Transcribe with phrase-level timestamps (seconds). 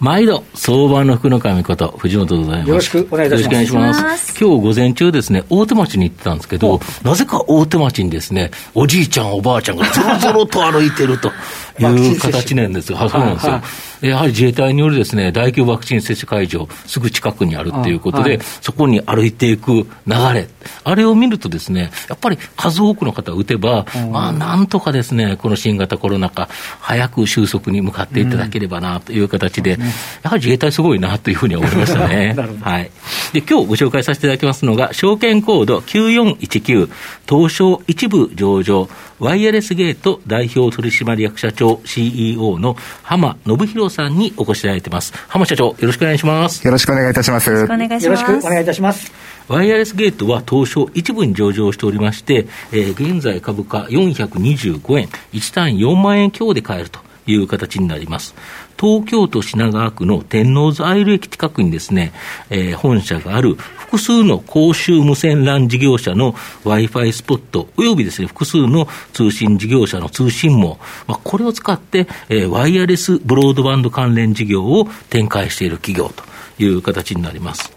[0.00, 2.68] 毎度、相場の福の神こと、藤本でございます。
[2.68, 3.54] よろしくお願いいたします。
[3.54, 4.44] よろしくお願いします。
[4.44, 11.32] 今日午前中ですね、大手町に行ってたんですけど、なぜか大手町にですね、おじいちゃん、おばあちゃんがぞろぞろと歩いてると
[11.82, 12.98] いう形なんですよ。
[13.08, 13.60] そうなんですよ。
[14.00, 19.86] やはり自衛隊によるですね、大規模ワクチン接種会場、すぐ近くにあるっていうことで、はい、そこに歩いていく流
[20.32, 20.48] れ、
[20.84, 26.48] あれを見るとですね、やっぱり数多くの方打てば、まあ、なんとかですね、この新型コロナ禍、
[26.80, 29.87] 早く収束に向かっていただければなという形で、うん、
[30.22, 32.34] やはり自衛隊すごいなというふうに思いましたね。
[32.60, 32.90] はい。
[33.32, 36.88] で、今日ご紹介させていただきますのが、証券コード9419、
[37.28, 45.12] 東証一部上場、ワイヤレスゲート代表取締役社長 CEO の浜信弘さんにお越しいただいてます。
[45.28, 46.64] 浜社長、よろしくお願いします。
[46.64, 47.50] よろしくお願いいたします。
[47.50, 48.04] よろしくお願いします。
[48.04, 49.12] よろしくお願いいたします。
[49.48, 58.34] ワイヤレスゲートは東証一部に上場しておりまして、えー、現在株価425円、1単位4万円強で買えるという形になります。
[58.78, 62.12] 東京都品川区の天王洲アイル駅近くにですね、
[62.48, 76.22] えー、本社がある複数の公衆無線 LAN 事業者の Wi-Fi スポット、およびですね、複数の通信事業者の通信網、まあ、これを使って、えー、ワイヤレスブロードバンド関連事業を展開している企業と
[76.62, 77.72] いう形になります。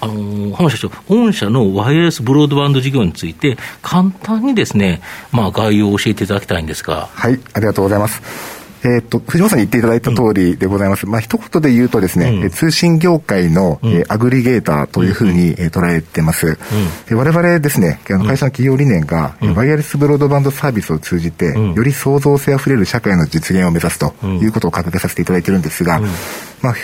[0.00, 5.00] あのー、浜社長、御社のワイヤレスブロードバンド事業について、簡単にですね、
[5.32, 7.08] まあ、概要を教えていただきたいんですが。
[7.14, 8.63] はい、ありがとうございます。
[8.84, 11.04] えっ、と、藤本さんに言っていただいた通りでございます。
[11.04, 16.58] うん、まあ、一言で言うとですね、うん、通信業界の、うん、えアグリゲーターというふうに、え捉えてます。
[17.10, 26.00] うん、我々ですね、あの会社の企業理念が、うん、ワイヤレスブロードバンドサービスを通じて、より創造性あふれる社会の実現を目指すということを掲げさせていただいているんですが、
[26.60, 26.74] まあ、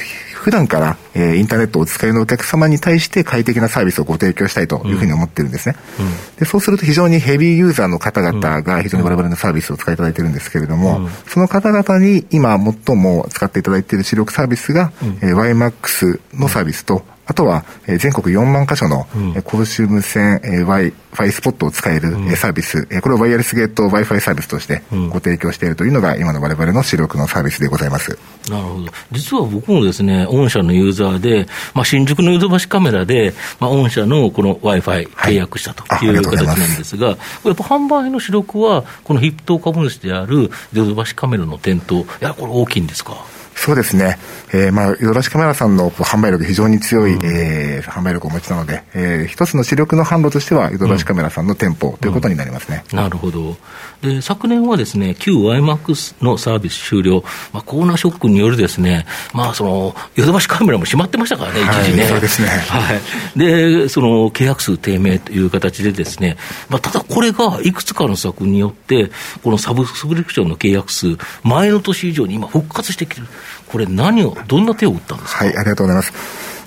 [0.41, 5.77] 普段から、えー、インターネットをお使いのお客様に対して快適なサービスをご提供したいというふうに思ってるんですね。
[5.99, 28.19] うん、でそうすると非常にヘビーユーザーの方々が非常に我々のサービスを使いいただいてるんですけれども、うん、その方々に今最も使っていただいている主力サービスが、うん、えー、YMAX のサービスと、あとは、えー、全国4万箇所の、うん、公衆無線、えー、Wi-Fi スポットを使える、うん、サービス、えー、これをワイヤレスゲート Wi-Fi サービスとしてご提供しているというのが、今の我々の主力のサービスでございます。
[28.51, 28.87] なるほど。
[29.13, 43.25] 実は僕もですね、御社のユーザーで、まあ、新宿のヨドバシカメラで、まあ、御社のこの Wi-Fi 契約したという形なんですが、はい、やっぱ販売の主力は、この筆頭株主であるヨドバシカメラの店頭、やこれ大きいんですか？
[43.61, 44.17] そうですね。
[44.55, 52.85] えー、まあ、ヨドバシカメラさんの販売力非常に強い、うん、えー、販売力をお持ちなので、えー、一つの主力の販路としては、ヨドバシカメラさんの店舗ということになりますね。
[52.93, 53.59] うんうん、なるほど。
[54.01, 57.23] で、昨年はですね、旧 YMAX のサービス終了、
[57.53, 59.05] まあ、コーナーショックによるですね、
[59.35, 62.07] まあ、その、ヨドバシカメラも閉まってましたからね、一時ね。
[62.07, 62.49] そうですね。
[62.49, 63.39] はい。
[63.39, 66.39] で、その、契約数低迷という形でですね、
[66.71, 69.11] まあ、ただこれがいくつかの策によって、
[69.45, 73.27] このサブスクリプションの契約数、前の年以上に今復活してきてる。
[73.71, 75.45] これ何を、どんな手を打ったんですか？
[75.45, 76.13] はい、ありがとうございます。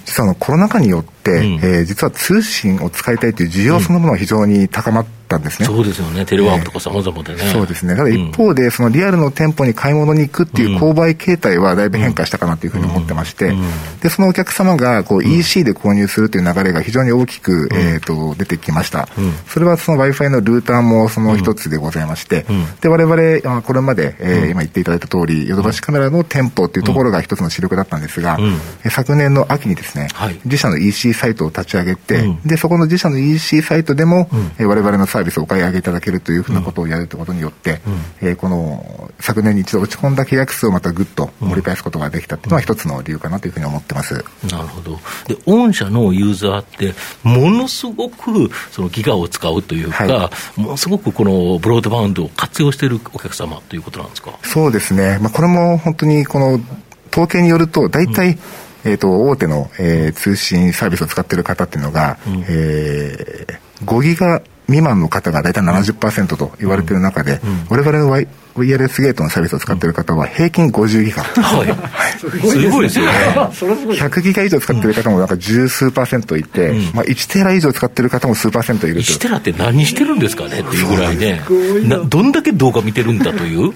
[0.06, 5.66] 実はあのコロナ禍によって、うん、えー、実は通信を使いたいという需要そのものは非常に高まって、ったんですね。
[5.66, 6.26] そうですよね。
[6.26, 7.96] テレワークとかさまざまでね、えー、そうですね。
[7.96, 13.54] ただ一方で、そのリアルの店舗に買い物に行くっていう購買形態はだいぶ変化したかなというふうに思ってまして、
[14.02, 19.08] で、そのお客様がこう EC で購入するという流れが非常に大きく、えっ、と、出てきました。
[19.48, 22.46] それはその Wi-Fi のルーターもその一つでございまして、
[22.82, 28.38] で、我々、これまで、えー、今言っていただいた通り、ヨドバシカメラの店舗っていうところが一つの主力だったんですが、
[28.90, 34.30] 昨年の秋にですね、はい、自社の EC サイトを立ち上げて、で、そこの自社の EC サイトでも、
[34.60, 37.82] うん、我々のサービスをお買い上げいただけるというふうなことをやるということによって、
[38.22, 44.14] うん、えー、この昨年に一度落ち込んだ契約数をまたぐっと盛り返すことができたというのは一つの理由かなというふうに思ってます。
[44.50, 45.00] なるほど。
[45.28, 46.94] で、御社のユーザーって、
[47.24, 54.38] ものすごくそのギガを使うというか、はい、ものすごくこのブロードバウンドを活用しているお客様ということなんですか？
[54.44, 55.20] そうですね。
[55.22, 56.60] まあ、これも本当にこの
[57.12, 58.40] 統計によると、大体、うん。
[58.86, 64.42] えっ、ー、と、大手の、えー、通信サービスを使っている方っていうのが、うん、えー、5ギガ
[64.74, 67.40] 未満の方が大体70%と言われている中で、
[67.70, 71.24] 我々の y ワイヤレスゲートのサービスを使っている方は平均50ギガ。
[71.24, 72.20] はい。
[72.20, 73.12] すごいですよね。
[73.50, 79.02] 100ギガ以上使っている方もなんか十数パーセントいて、うん、まあ1テラ以上使っている方も数パーセントいると。
[79.02, 81.42] 1テラって何してるんですかねっていうぐらいね。
[82.08, 83.64] どんだけ動画見てるんだという。
[83.64, 83.74] うん、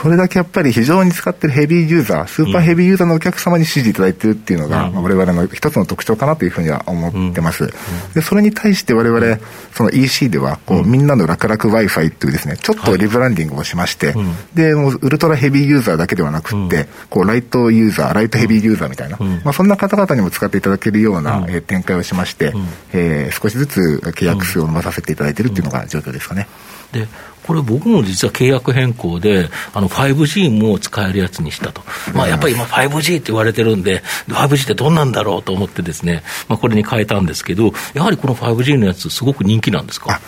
[0.00, 7.72] それだけやっぱり非常に使ってるヘビーユーザー、スーパーヘビーユーザーのお客様に支持いただいているっていうのが、うん、まあ、我々の一つの特徴かなというふうには思ってます。
[8.14, 9.38] で、それに対して我々、
[9.74, 14.14] その EC では、こう、みんなの楽々 Wi-Fi というですね、ちょっとリブランディングをしまして、
[14.54, 26.48] で、もうウルトラヘビーユーザーだけではなくって、うん、こうライトユーザー、ライトヘビーユーザーみたいな、うん、まあ、そんな方々にも使っていただけるような、うん、えー、展開をしまして、うん、えー、少しずつ契約数を伸ばさせていただいているっていうのが状況ですかね。
[26.92, 27.06] で
[27.48, 31.82] これ僕も実は契約変更で、あの 5G も使えるやつにしたと。
[32.14, 40.20] まあやっぱり今 5G って言われてるんで、5G ってどんなんだろうと思ってですね、まあこれに変えたんですけど、やはりこの 5G のやつすごく人気なんですか？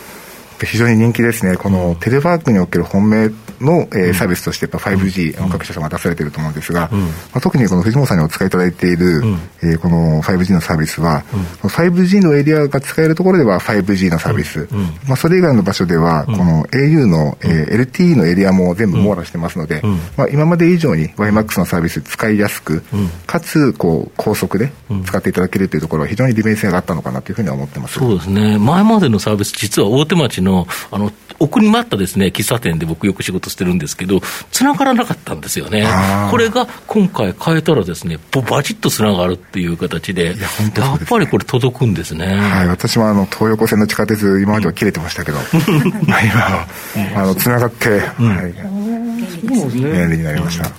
[0.65, 1.57] 非常に人気ですね。
[1.57, 3.29] このテレワークにおける本命
[3.61, 11.23] の、えー、サービスとしてやっぱ 5G、うん、各社様出されていると思うんですが、うん、まあ、特にこの藤本さんにお使いいただいている、うん、えー、この 5G のサービスは、
[11.63, 14.67] うん、5G のエリアが使えるところでは 5G のサービス、
[15.07, 19.81] まあ、それ以外の場所では、この au の、えー、LTE のエリアも全部網羅してますので、
[20.17, 22.83] まあ、今まで以上に YMAX のサービス使いやすく、
[23.27, 24.71] かつこう高速で
[25.05, 27.99] 使っていただけるというところは非常に利便性があったのかなというふうには思ってます。
[27.99, 28.57] そうですね。
[28.57, 30.50] 前までのサービス実は大手町の
[30.91, 34.21] あの奥にあったですね喫茶店で僕よく仕事してるんですけど
[34.51, 35.87] つながらなかったんですよね。
[36.29, 40.35] これが今回変えたらですね、バチッとつながるっていう形で、やや
[40.95, 42.27] っぱりこれ届くんですね。
[42.27, 45.37] はい、私もあの東横線の地下鉄、今までは切れてましたけど、
[46.05, 46.67] 今は、
[47.15, 48.05] あの、つながって、は
[48.47, 48.53] い、
[49.43, 50.69] 便利になりました。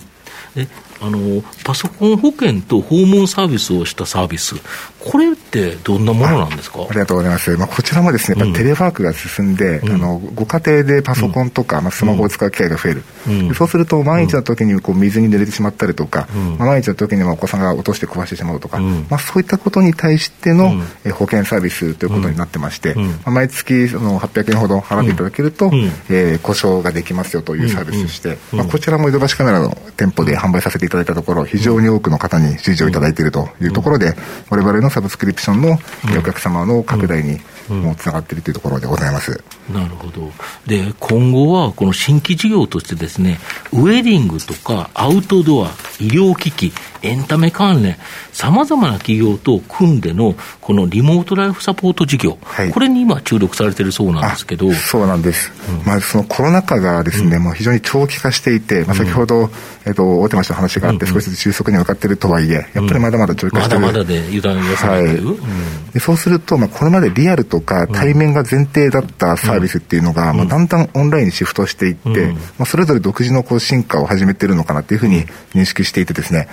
[0.55, 0.69] で
[1.02, 4.54] あのパソコン保険と訪問サービスをしたサービス、
[5.00, 6.87] これってどんなものなんですか？
[6.88, 20.72] ありがとうございます、まあ、こちらもですね、やっぱテレワークが進んで、うん、あのご家庭でパソコンとか、まあ、スマホを使う機会が増える、うん、そうすると、万一の時にこに水に濡れてしまったりとか、うん、まあ、万一の時にお子さんが落として壊してしまうとか、まあ、そういったことに対しての、
[21.04, 34.15] え保険サービスということになってまして、まあ、毎月その800円ほど払っていただけると、うん、えー、故障ができますよというサービスとして、まあ、こちらも江戸橋カメラの店舗で販売させていただいたところ、非常常に多くの方に支持をいただいているというところで、
[34.50, 35.79] われわれのサブスクリプションの
[36.19, 39.43] お客様の拡大にもつながっているというところでございます。
[39.73, 40.31] なるほど。
[40.67, 43.38] で、今後はこの新規事業としてですね、
[43.73, 45.69] ウェディングとかアウトドア、
[46.00, 46.73] 医療機器、
[47.03, 47.97] エンタメ関連、
[48.32, 54.73] さまざまな企業と組んでの、このリモートライフサポート事業、はい、これに今、注力されてるそうなんですけど。
[54.73, 55.53] そうなんです。
[55.69, 59.50] うん、まあ、そのコロナ禍がですね、うん、もう非常に長期化していて、まあ、先ほど、
[59.85, 63.87] えっと、大手町の話があって、少しずつ収束に向かっているとはいえ、やっぱりまだまだ長期化している。
[63.87, 65.29] まだまだで油断がさないという。
[65.29, 76.49] はいでそうすると、まあ、これまでリアルとか対面が前提だったサービスっていうのが、まあ、だんだんオンラインにシフトしていって、まあ、それぞれ独自のこう進化を始めているのかなというふうに認識していてですね、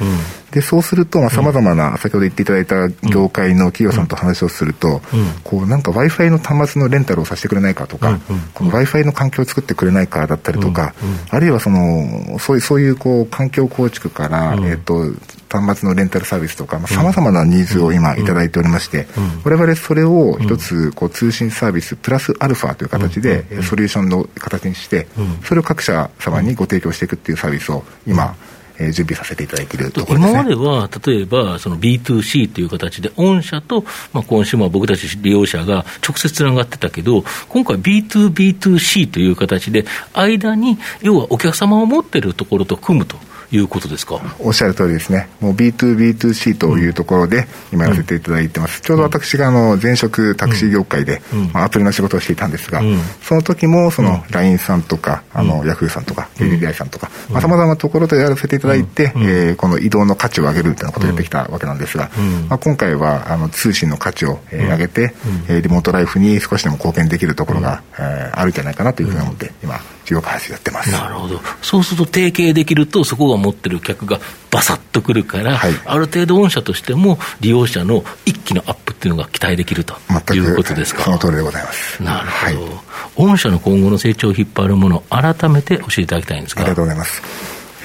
[0.51, 5.01] でそうするとさまざ、まな先ほど言っていただいた業界の企業さんと話をすると、
[5.45, 8.19] こうなんか w i f i の端末のレンタルをさせてくれないかとか、
[8.59, 10.93] w i f i の環境を作ってくれないかだったりとか、
[11.29, 15.15] あるいはそのそういうそういうこう環境構築から、えーと
[15.49, 19.07] 端末のレンタルサービスとかさまざ、まなニーズを今頂いておりまして、
[19.43, 25.07] 我々それを一つこう通信サービスプラスアルファという形でソリューションの形にして
[25.43, 28.35] それを各社様にご提供していくっていうサービスを今
[28.79, 43.17] え準備させていただいているところ、ね、今までは、例えばその B2C という形で、御社と、まあ、今週も僕たち利用者が直接つながってたけど、今回 B2B2C という形で、間に、要はお客様を持っているところと組むと。
[43.51, 44.19] いうことですか？
[44.39, 51.51] おっしゃる通りですね、もう B2B2C というところで、今やらせていただいてます、うん、ちょうど私があの前職、タクシー業界で、うん。
[51.53, 62.09] まあ、アプリの仕事をしていたんですが、うん、その時もその LINE さんとか、あの Yahoo さんとか、KDDI さんとか、さまざ、まなところでやらせていただいて、うん、えー、この移動の価値を上げるというようなことをやってきたわけなんですが、
[62.47, 65.13] まあ、今回はあの通信の価値を、えー、上げて、
[65.49, 69.79] うん、リモートライフに少しでも貢献できるところが、えー、あるんじゃないかなというふうに思って、今、
[70.09, 79.94] 事業開発やってますなるほど、そうすると提携できると、そこが持ってる客がばさっとくるから、はい、ある程度、御社としても利用者の一気のアップっていうのが期待できると
[80.33, 81.04] いうことですか？
[81.04, 82.01] その通りでございます。
[82.01, 82.80] なるほど、はい、
[83.18, 86.61] 御社の今後の成長を引っ張るもの、改めて教えていただきたいんですが。
[86.61, 87.21] ありがとうございます。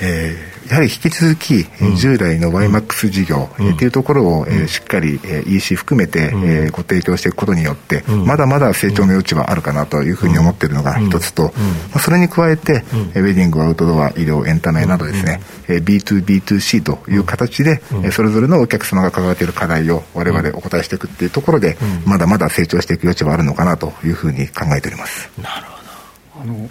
[0.01, 6.31] えーやはり引き続き、うん、従来の YMAX 事業、うん、っていうところを、えー、しっかり、えー、EC 含めて、
[6.71, 11.51] ご提供していくことによって、うん、まだまだ成長の余地はあるかなというふうに思っているのが一つと、ま
[11.97, 25.31] あ、それに加えて、うん、ウェディングアウトドア医療エンタメなどですね、えー、B2B2C という形で、うん、それぞれのお客様が抱えている課題を我々お答えしていくっていうところで、まだまだ成長していく余地はあるのかなというふうに考えております。
[25.41, 26.43] なるほど。
[26.43, 26.69] あの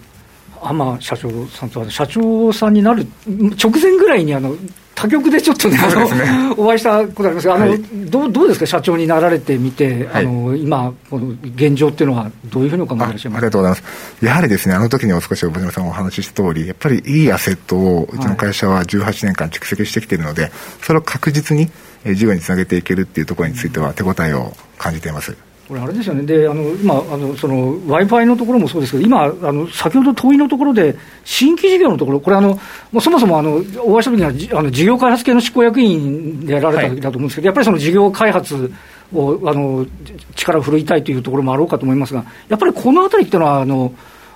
[0.70, 3.05] 天社長さんと社長さんになる
[3.62, 4.55] 直前ぐらいにあの
[4.96, 5.84] 他局でちょっとね、ね、
[6.55, 14.25] お会いしたことありますが、あの、はい、どうどうですか、社長になられてみて、はい、あの今、この現状っていうのは、どういうふうにお考えらっしゃいますありがとうございます。
[14.25, 20.51] やはりですね、あの時にも少し小島さんお話しした通り、やっぱりいいアセットをうちの会社は18年間蓄積してきているので、
[20.82, 21.70] それを確実に
[22.05, 25.36] 事業につなげていけるっていうところについては、手応えを感じています。
[25.67, 32.60] これ、あれですよね、であの今、あのその w i f i のところもそうですけど、今、あの先ほど問いのところで、新規事業のところ、これあの、
[32.91, 38.74] もうそもそもあのお会いしたときにはあの、事業開発系の執行役員でやられた時だと思うんですけど、はい、やっぱりその事業開発
[39.13, 39.86] をあの
[40.36, 43.93] 力を振るいたいというところもあろうかと思いますが、やっぱりこのあたりっていうのは、あの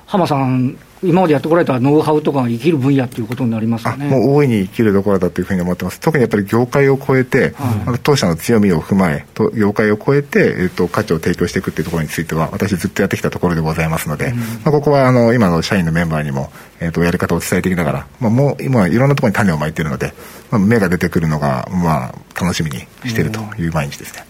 [0.08, 4.08] 浜さん、今までやってこられたノウハウとかが生きる分野ということになりますかね。
[4.10, 20.14] もう大いに生きるところだというふうに思ってます、特にやっぱり業界を超えて、はい、当社の強みを踏まえ、と業界を超えて、えーと、価値を提供していくというところについては、私、ずっとやってきたところでございますので、うん、まあ、ここはあの今の社員のメンバーにも、えーと、やり方を伝えていきながら、まあ、もう今、いろんなところに種をまいているので、
[20.52, 24.26] まあ、芽が出てくるのが、まあ、楽しみにしているという毎日ですね。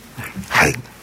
[0.49, 0.73] はい。
[0.73, 0.96] まあ、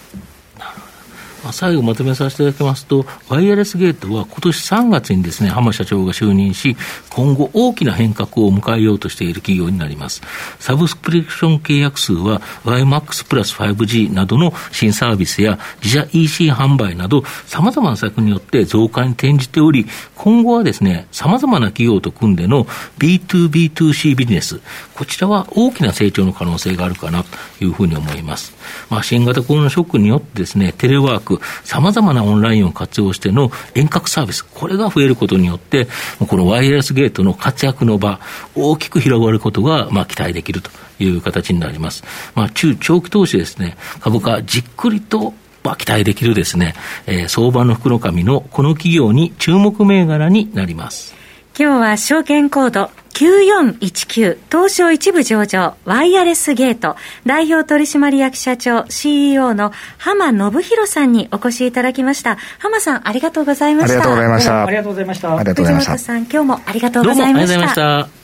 [1.53, 6.77] 最後まとめさせていただきますと、ワイヤレスゲートは今年3月にですね、浜社長が就任し、
[7.11, 10.23] 今後大きな変革を迎えようとしている企業になります。
[10.59, 19.87] サブスクリプション契約数は YMAX プラス 5G などの新サービスや自社 EC 販売など様々な策によって増加に転じており、
[20.17, 22.65] 今後はですね、様々な企業と組んでの
[22.99, 24.61] B2B2C ビジネス、
[24.95, 28.55] こちらは大きな成長の可能性があるかなというふうに思います。
[28.91, 31.34] まあ、新型コロナショックによってですね、テレワーク、
[31.65, 35.89] さまざまなオンラインを活用しての遠隔サービス、これが増えることによって、
[36.27, 38.21] このワイヤレスゲートの活躍の場、
[38.55, 42.05] 大きく広がることが、まあ、期待できるという形になります。
[42.35, 46.75] まあ、中長期投資ですね、株価じっくりとまあ、期待できるですね、
[47.07, 51.24] えー、相場の袋紙のこの企業に注目銘柄になります。
[51.57, 68.24] 今日は証券コード9419東証一部上場ワイヤレスゲート代表取締役社長 CEO の浜信弘さんにお越しいただきました浜さんありがとうございましたありがとうございましたありがとうございましたありがとうございました藤本さん今日もありがとうございました